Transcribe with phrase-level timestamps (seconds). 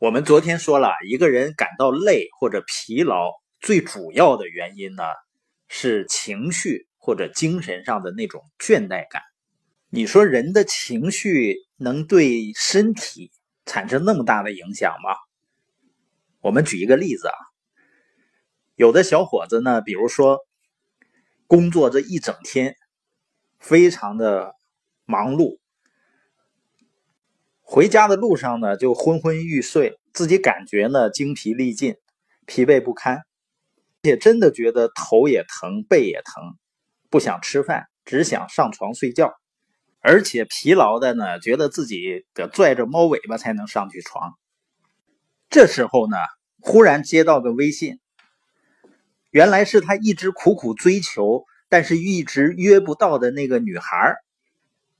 [0.00, 5.02] 我们昨天说了，一个人感到累或者疲劳，最主要的原因呢
[5.68, 9.20] 是情绪或者精神上的那种倦怠感。
[9.90, 13.30] 你说人的情绪能对身体
[13.66, 15.14] 产生那么大的影响吗？
[16.40, 17.36] 我们举一个例子啊，
[18.76, 20.38] 有的小伙子呢，比如说
[21.46, 22.74] 工作这一整天，
[23.58, 24.54] 非常的
[25.04, 25.59] 忙碌。
[27.72, 31.94] 回家的路上呢，就昏昏欲睡，自己感觉呢精疲力尽、
[32.44, 33.20] 疲惫不堪，
[34.02, 36.56] 也真的觉得头也疼、背也疼，
[37.10, 39.32] 不想吃饭，只想上床睡觉，
[40.00, 44.32] 而且疲劳的呢，觉得自己得拽着猫尾巴才能上去床。
[45.48, 46.16] 这时候呢，
[46.58, 48.00] 忽然接到个微信，
[49.30, 54.16] 原来是他一直苦苦追求，但是一直约不到的那个女孩，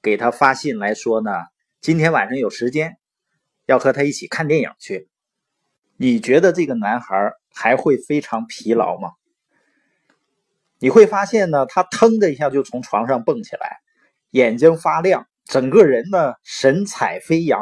[0.00, 1.32] 给他发信来说呢。
[1.80, 2.98] 今天晚上有时间，
[3.64, 5.08] 要和他一起看电影去。
[5.96, 9.12] 你觉得这个男孩还会非常疲劳吗？
[10.78, 13.78] 你会发现呢，他腾的一下就从床上蹦起来，
[14.30, 17.58] 眼睛发亮，整个人呢神采飞扬。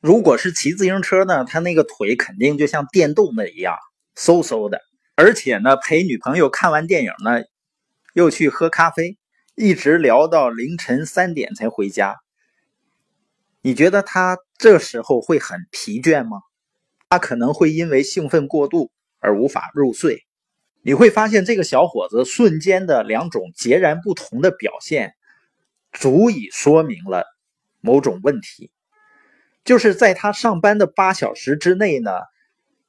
[0.00, 3.76] 如果是骑自行车呢，他那个腿肯定就像电动的一样，
[4.16, 4.80] 嗖嗖的。
[5.14, 7.44] 而且呢，陪女朋友看完电影呢，
[8.14, 9.16] 又去喝咖啡，
[9.54, 12.16] 一直聊到凌晨三点才回家。
[13.66, 16.42] 你觉得他这时候会很疲倦吗？
[17.08, 20.26] 他可能会因为兴奋过度而无法入睡。
[20.82, 25.14] 你会发现这个小伙子瞬间的两种截然不同的表现，
[25.92, 27.24] 足以说明了
[27.80, 28.70] 某种问题，
[29.64, 32.10] 就是在他上班的八小时之内呢，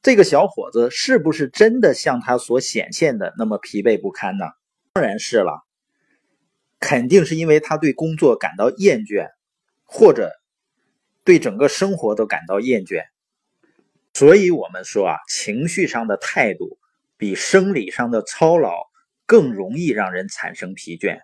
[0.01, 4.47] 这个小伙子是不是真的像他所显现的那么疲惫不堪呢？
[4.91, 5.61] 当然是了，
[6.81, 9.29] 肯定是因为他对工作感到厌倦，
[9.85, 10.33] 或者。
[11.25, 13.03] 对整个生活都感到厌倦，
[14.13, 16.77] 所以我们说啊，情绪上的态度
[17.17, 18.87] 比生理上的操劳
[19.25, 21.19] 更容易让人产生疲倦。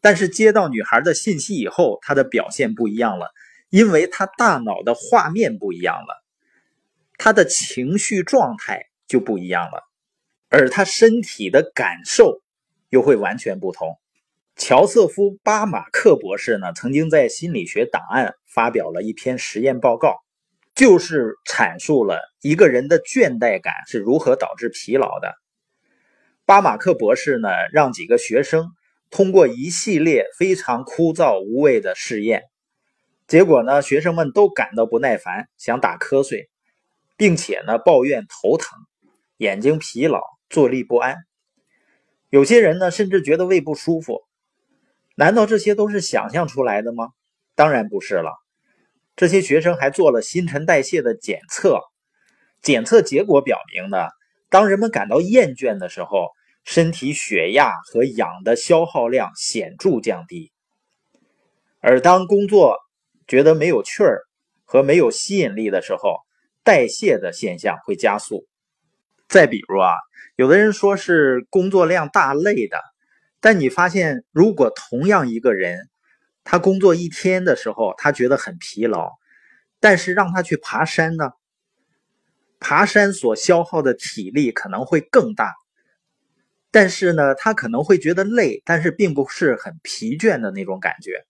[0.00, 3.30] 但是接到女孩的信息以后，他的表现不一样了，
[3.68, 6.24] 因为他大脑的画面不一样了，
[7.18, 9.84] 他的情绪状态就不一样了，
[10.48, 12.42] 而他身体的感受
[12.88, 13.98] 又会完全不同。
[14.56, 20.18] 乔瑟夫·巴马克博士呢，曾经在《心理学档案》发表了一篇实验报告，
[20.74, 25.34] 就是阐述了一个人的倦怠感是如何导致疲劳的。
[26.44, 28.68] 巴马克博士呢，让几个学生
[29.10, 32.44] 通过一系列非常枯燥无味的试验，
[33.26, 36.50] 结果呢，学生们都感到不耐烦，想打瞌睡，
[37.16, 38.78] 并且呢，抱怨头疼、
[39.38, 40.20] 眼睛疲劳、
[40.50, 41.16] 坐立不安。
[42.28, 44.22] 有些人呢，甚至觉得胃不舒服。
[45.22, 47.10] 难道这些都是想象出来的吗？
[47.54, 48.32] 当然不是了。
[49.14, 51.78] 这些学生还做了新陈代谢的检测，
[52.60, 54.08] 检测结果表明呢，
[54.50, 56.30] 当人们感到厌倦的时候，
[56.64, 60.50] 身体血压和氧的消耗量显著降低；
[61.78, 62.76] 而当工作
[63.28, 64.22] 觉得没有趣儿
[64.64, 66.16] 和没有吸引力的时候，
[66.64, 68.48] 代谢的现象会加速。
[69.28, 69.92] 再比如啊，
[70.34, 72.76] 有的人说是工作量大累的。
[73.42, 75.90] 但你发现，如果同样一个人，
[76.44, 79.10] 他工作一天的时候，他觉得很疲劳，
[79.80, 81.32] 但是让他去爬山呢？
[82.60, 85.52] 爬山所消耗的体力可能会更大，
[86.70, 91.26] 但是呢，他可能会觉得累，但是并不是很疲倦的那种感觉，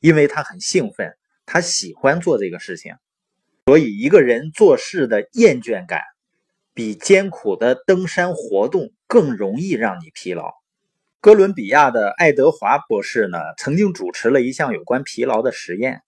[0.00, 1.14] 因为他很兴奋，
[1.44, 2.94] 他喜欢做这个事情。
[3.66, 6.00] 所以，一个人做事的厌倦感，
[6.72, 10.61] 比艰苦的登山活动更容易让你疲劳。
[11.22, 16.02] 哥伦比亚的爱德华博士呢，曾经主持了一项有关疲劳的实验。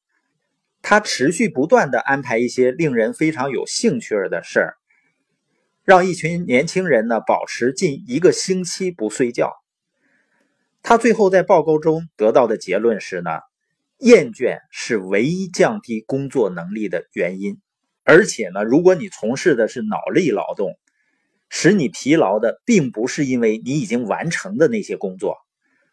[0.83, 4.75] 他持续不断的安排一些令人非常有兴趣的事儿，
[5.85, 9.53] 让一群年轻人呢保持近一个星期不睡觉。
[10.83, 13.39] 他最后在报告中得到的结论是呢，
[13.99, 17.61] 厌倦是唯一降低工作能力的原因。
[18.03, 20.77] 而且呢，如果你从事的是脑力劳动，
[21.57, 25.37] 使你疲劳的，并不是因为你已经完成的那些工作，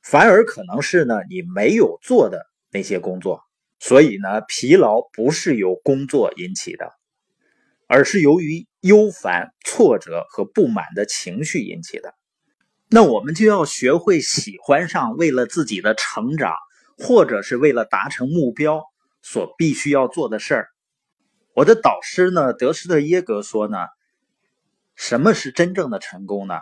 [0.01, 3.43] 反而可能是呢你没有做的那些工作。
[3.79, 6.91] 所以呢，疲劳不是由工作引起的，
[7.87, 12.15] 而是由于忧烦、挫折和不满的情绪引起的。
[12.89, 16.55] 那我们就要学会喜欢上为了自己的成长，
[16.97, 18.81] 或者是为了达成目标
[19.21, 20.69] 所必须要做的事儿。
[21.53, 23.77] 我的导师呢，德施特耶格说呢。
[24.95, 26.55] 什么是真正的成功呢？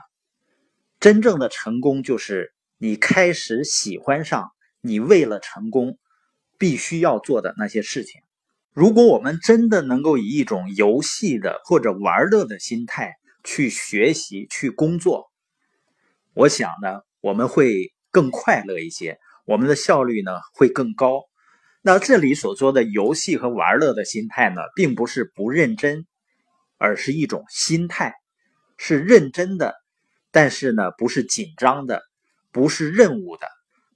[0.99, 5.97] 真正的成功就是你开始喜欢上你为了成功
[6.57, 8.21] 必须要做的那些事情。
[8.73, 15.31] 如果我们真的能够以一种游戏的或者玩乐的心态去学习、去工作，
[16.33, 21.23] 我想呢，我们会更快乐一些，我们的效率呢会更高。
[21.81, 26.05] 那这里所说的游戏和玩乐的心态呢，并不是不认真，
[26.77, 28.15] 而是一种心态，
[28.79, 29.75] 是认真的，
[30.31, 32.01] 但是呢，不是紧张的，
[32.51, 33.45] 不是任务的，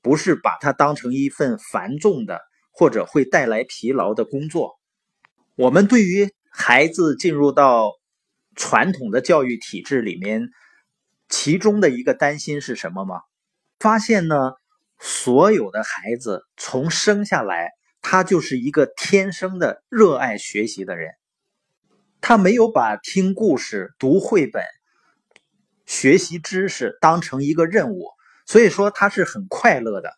[0.04, 2.40] 不是把它当成一份繁重的。
[2.76, 4.80] 或者会带来疲劳的工作。
[5.56, 7.92] 我们对于孩子进入到
[8.56, 10.50] 传统的教育体制里面，
[11.30, 13.22] 其中的一个担心是什么吗？
[13.78, 14.54] 发现呢，
[15.00, 17.70] 所有的孩子从生下来，
[18.02, 21.12] 他就是一个天生的热爱学习的人，
[22.26, 24.64] 他没有把听故事、读绘本、
[25.86, 28.12] 学习知识当成一个任务，
[28.46, 30.14] 所以说他是很快乐的。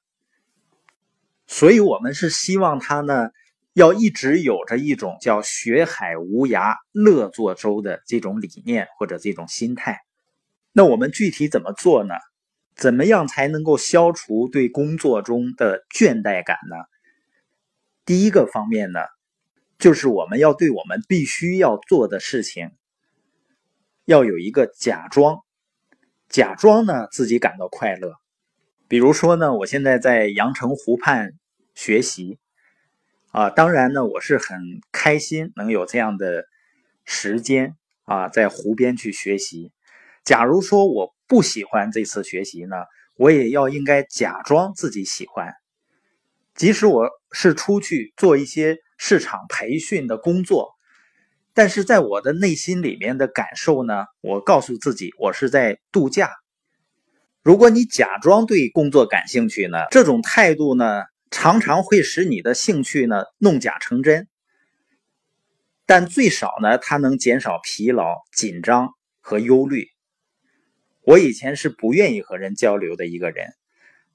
[1.48, 3.32] 所以，我们是希望他呢，
[3.74, 10.02] 要一直有着一种叫“学海无涯，乐作舟”的这种理念或者这种心态。
[10.74, 12.14] 那我们具体怎么做呢？
[12.76, 16.76] 怎么样才能够消除对工作中的倦怠感呢？
[18.06, 19.00] 第一个方面呢，
[19.78, 22.72] 就是我们要对我们必须要做的事情，
[24.06, 25.40] 要有一个假装，
[26.30, 28.14] 假装呢自己感到快乐。
[28.88, 31.34] 比如说呢，我现在在阳澄湖畔
[31.74, 32.40] 学习，
[33.32, 34.58] 啊，当然呢，我是很
[34.92, 36.46] 开心能有这样的
[37.04, 39.72] 时间啊，在湖边去学习。
[40.24, 42.76] 假如说我不喜欢这次学习呢，
[43.16, 45.54] 我也要应该假装自己喜欢。
[46.54, 50.74] 即使我是出去做一些市场培训的工作，
[51.54, 56.32] 但是在我的内心里面的感受呢，我告诉自己，我是在度假。
[57.44, 64.28] 如果你假装对工作感兴趣呢，这种态度呢，常常会使你的兴趣呢弄假成真。
[65.86, 68.90] 但最少呢，它能减少疲劳、紧张
[69.22, 69.90] 和忧虑。
[71.02, 73.54] 我以前是不愿意和人交流的一个人，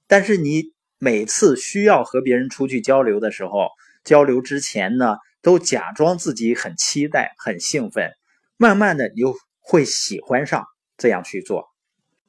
[0.08, 3.68] 但是你每次需要和别人出去交流的时候，
[4.04, 8.10] 交流之前呢，都假装自己很期待、很兴奋，
[8.56, 10.64] 慢慢的你就会喜欢上
[10.96, 11.66] 这样去做。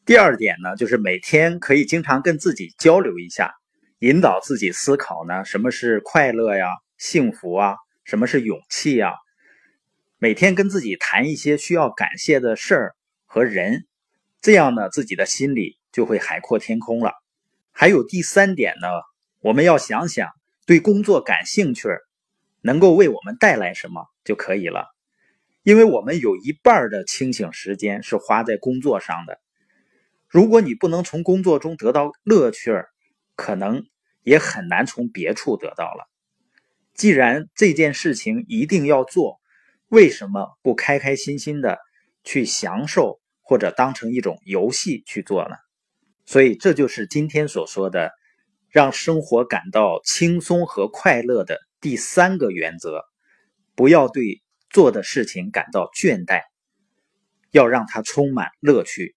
[0.06, 3.54] 第二点呢，就是每天可以经常跟自己交流一下，
[4.00, 9.14] 引导自己思考呢，什么是快乐呀、幸福啊，什么是勇气呀？
[10.18, 12.96] 每天跟自己谈一些需要感谢的事儿
[13.26, 13.86] 和人，
[14.42, 17.14] 这样呢，自己的心里就会海阔天空了。
[17.72, 18.88] 还有第三点呢，
[19.40, 20.30] 我们要想想
[20.66, 21.90] 对工作感兴趣，
[22.62, 24.88] 能够为我们带来什么就可以了，
[25.64, 29.40] 因为我们有一半的清醒时间是花在工作上的。
[30.28, 32.72] 如果你不能从工作中得到乐趣，
[33.36, 33.84] 可能
[34.24, 36.08] 也很难从别处得到了。
[36.94, 39.42] 既然这件事情一定要做，
[39.88, 41.80] 为什么不开开心心的
[42.24, 45.56] 去享受，或者当成一种游戏去做呢？
[46.26, 48.12] 所以，这就是今天所说的，
[48.72, 53.04] 让生活感到轻松和快乐的第三个原则：
[53.76, 56.44] 不要对做的事情感到倦怠，
[57.52, 59.16] 要让它充满乐趣。